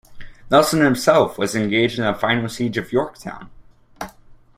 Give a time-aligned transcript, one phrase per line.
[0.49, 3.51] Nelson himself was engaged in the final siege of Yorktown.